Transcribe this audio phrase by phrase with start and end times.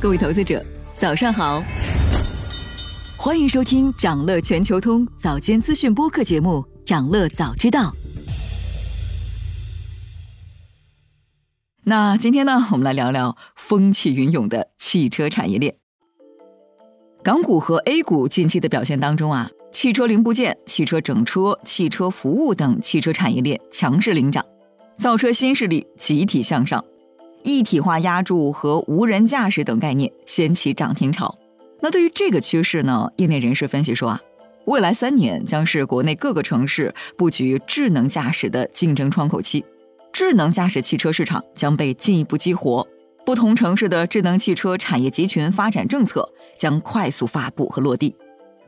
[0.00, 0.64] 各位投资者，
[0.96, 1.62] 早上好，
[3.16, 7.90] 欢迎收听长乐全球通早间资讯播客节目《长乐早知道》。
[11.84, 15.76] 那今天呢，我们来聊聊风起云涌的汽车产业链。
[17.22, 24.44] 港股和 A 股近期的表现当中啊，汽车零部件、汽车整车、汽车服务等汽车产业链强势领涨，
[24.96, 26.84] 造车新势力集体向上，
[27.42, 31.38] 一体化压铸和无人驾驶等概念掀起涨停潮。
[31.80, 34.20] 那对于这个趋势呢，业内人士分析说啊，
[34.66, 39.64] 未来三年将是国内各个城市布局智能驾驶的竞争窗口期。
[40.12, 42.86] 智能驾驶汽车市场将被进一步激活，
[43.24, 48.14] 不同城市的智能汽车产业集群发展政策将快速发布和落地。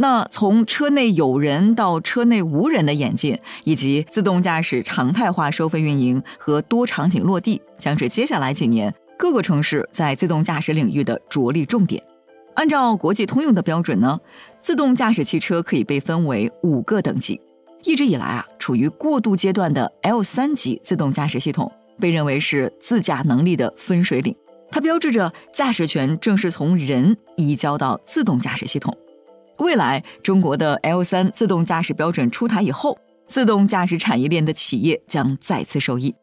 [0.00, 12.02] 那从车内有人到车内无人的演进，以及自动驾驶常态化收费运营和多场景落地，将是接下来几年各个城市在自动驾驶领域的着力重点。
[12.54, 14.18] 按照国际通用的标准呢，
[14.62, 17.38] 自动驾驶汽车可以被分为五个等级。
[17.84, 24.34] 一直以来啊，处于过渡阶段的 L 三级自动驾驶系统被认为是自驾能力的分水岭，
[24.70, 28.96] 它标志着驾驶权正式从人移交到自动驾驶系统。
[29.60, 36.14] 未来中国的 L 三自动驾驶标准出台以后，自动驾驶产业链的企业将再次受益。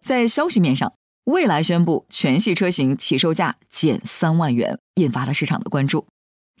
[0.00, 0.92] 在消息面上，
[1.24, 6.06] 蔚来宣布全系车型起售价减三万元，引发了市场的关注。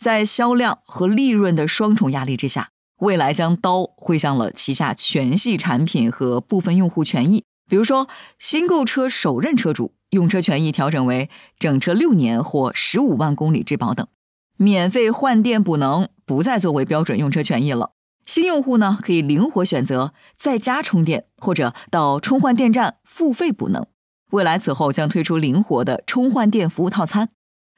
[0.00, 2.68] 在销量和利润的双重压力之下。
[2.98, 8.08] 未来将刀挥向了旗下全系产品和部分用户权益，比如说
[8.40, 14.04] 新购车首任车主用车权益调整为整车六年或十五万公里质保等，
[14.58, 17.92] 免费换电补能不再作为标准用车权益了。
[18.26, 23.86] 新用户呢可以灵活选择在家充电或者到充换电站付费补能。
[24.32, 27.30] 未来此后将推出灵活的充换电服务套餐。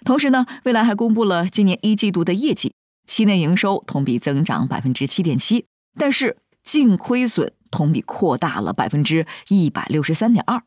[0.05, 2.73] 同时呢，未来还公布了今年一季度的业绩。
[3.07, 5.67] 期内营收同比增长百分之七点七，
[5.99, 10.63] 但是净亏损同比扩大了百分之一百六十三点二。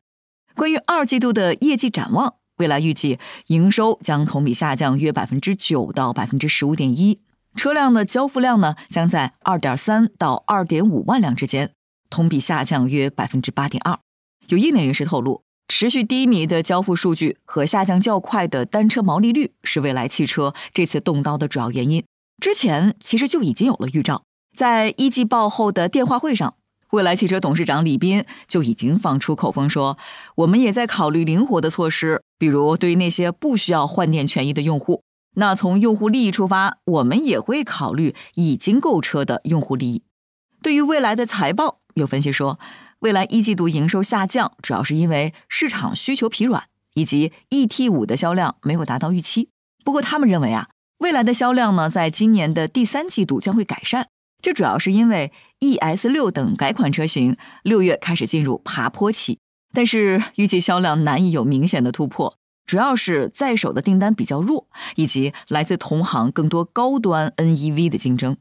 [0.55, 7.19] 关于二季度的业绩展望，未来预计营收将同比下降约百分之九到百分之十五点一，
[7.55, 11.71] 车辆的交付量呢将在二点三到二点五万辆之间，
[12.09, 13.97] 同比下降约百分之八点二。
[14.49, 22.03] 有业内人士透露，持续低迷的交付数据和下降较快的单车毛利率是未来汽车这次动刀的主要原因。
[22.41, 24.23] 之前其实就已经有了预兆，
[24.55, 26.55] 在一季报后的电话会上，
[26.93, 29.97] 蔚来汽车董事长李斌就已经放出口风说，
[30.35, 35.01] 我们也在考虑灵活的措施，比如对于那些不需要换电权益的用户，
[35.37, 40.03] 那从用户利益出发，我们也会考虑已经购车的用户利益。
[40.61, 42.59] 对于未来的财报，有分析说，
[42.99, 49.49] 未来一季度营收下降，主要是因为市场需求疲软，以及 ET 五的销量没有达到预期。
[49.83, 50.67] 不过他们认为啊。
[50.99, 54.07] 未来的销量呢，在今年的第三季度将会改善，
[54.43, 55.31] 这主要是因为
[55.61, 59.39] ES 六等改款车型六月开始进入爬坡期，
[59.73, 64.67] 但是预计销量难以有明显的突破，主要是在手的订单比较弱，
[64.97, 68.35] 以及来自同行更多高端 NEV 的竞争，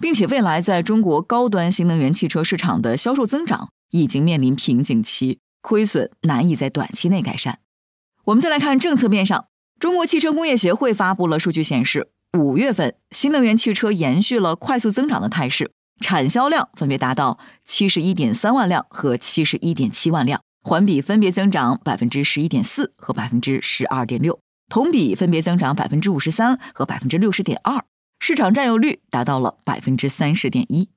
[0.00, 7.58] 并且未来在中国高端新能源汽车市场的销售增长已经面临瓶颈期，亏损难以在短期内改善。
[8.26, 9.46] 我们再来看政策面上。
[9.80, 27.84] 中国汽车工业协会发布了数据显示，五月份新能源汽车延续了快速增长的态势，产销量分别达到七十一点三万辆和七十一点七万辆，环比分别增长百分之十一点四和百分之十二点六，同比分别增长百分之五十三和百分之六十点二，
[28.20, 30.88] 市场占有率达到了百分之三十点一。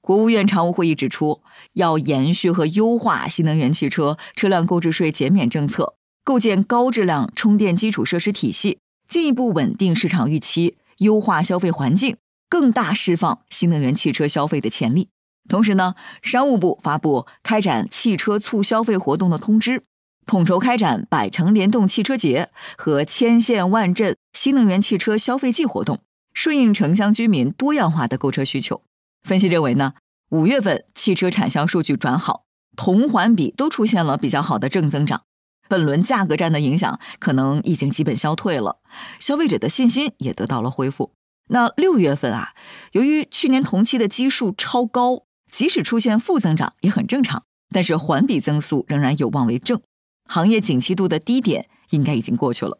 [0.00, 1.40] 国务院常务会议指出，
[1.74, 5.94] 要延续和优化新能源汽车车辆购置税减免政策。
[6.24, 8.78] 构建高质量充电基础设施体系，
[9.08, 12.16] 进一步稳定市场预期，优化消费环境，
[12.48, 15.08] 更大释放新能源汽车消费的潜力。
[15.48, 19.82] 同时呢，商务部发布开展汽车促消费活动的通知，
[20.26, 22.48] 统筹开展百城联动汽车节
[22.78, 26.00] 和千县万镇新能源汽车消费季活动，
[26.32, 28.82] 顺应城乡居民多样化的购车需求。
[29.22, 29.92] 分析认为呢，
[30.30, 35.22] 五月份汽车产销数据转好，同环比都出现了比较好的正增长。
[35.68, 38.78] 本轮价格战的影响可能已经基本消退了，
[39.18, 41.12] 消费者的信心也得到了恢复。
[41.48, 42.54] 那六月份啊，
[42.92, 49.80] 由于去年同期的基数超高，即使出现负增长也很正常，但是环比增速仍然有望为正，
[50.28, 52.78] 行业景气度的低点应该已经过去了。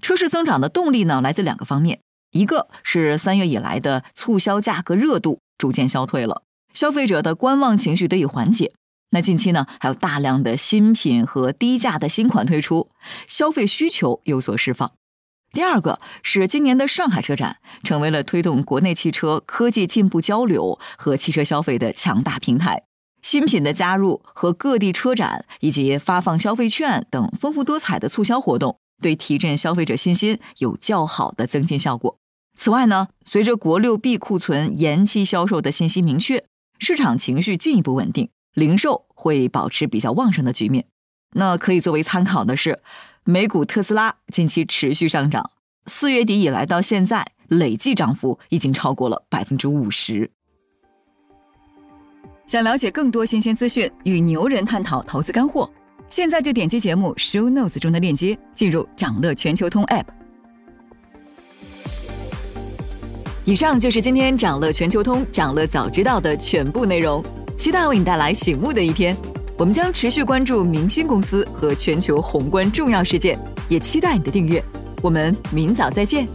[0.00, 6.42] 车市增长的动力呢，来自两个方面，一个是三月以来的促销价格热度逐渐消退了，
[6.72, 8.72] 消费者的观望情绪得以缓解。
[9.10, 12.90] 那近期呢，还有大量的新品和低价的新款推出，
[13.26, 14.92] 消费需求有所释放。
[15.52, 22.82] 第二个是今年的上海车展，成为了推动国内汽车科技进步交流和汽车消费的强大平台。
[23.22, 32.18] 新品的加入和各地车展以及发放消费券等丰富多彩的促销活动，对提振消费者信心有较好的增进效果。
[32.56, 36.44] 此外呢，随着国六 B 库存延期销售的信息明确，
[36.78, 38.28] 市场情绪进一步稳定。
[38.58, 40.86] 零售会保持比较旺盛的局面。
[41.34, 42.80] 那可以作为参考的是，
[43.24, 45.50] 美股特斯拉近期持续上涨，
[45.86, 50.30] 四月底以来到现在累计涨幅已经超过了百分之五十。
[52.46, 55.70] 想了解更多新鲜资讯，与牛人探讨投资干货，
[56.10, 60.06] 现在就点击节目 show notes 中的链接，进入掌乐全球通 app。
[63.44, 67.22] 以上就是今天掌乐全球通掌乐早知道的全部内容。
[67.58, 69.16] 期待为你带来醒目的一天，
[69.56, 73.36] 我们将持续关注明星公司和全球宏观重要事件，
[73.68, 74.62] 也期待你的订阅。
[75.02, 76.28] 我们明早再见。